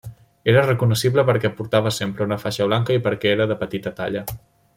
[0.53, 4.27] Era recognoscible perquè portava sempre una faixa blanca i perquè era de petita talla.